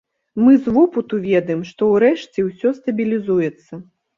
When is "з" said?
0.63-0.73